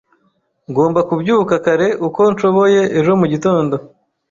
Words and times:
Ngomba 0.69 0.99
kubyuka 1.09 1.53
kare 1.65 1.87
uko 2.07 2.21
nshoboye 2.33 2.81
ejo 2.97 3.11
mugitondo. 3.19 3.75